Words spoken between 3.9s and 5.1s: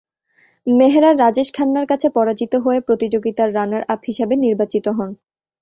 Up হিসেবে নির্বাচিত হন।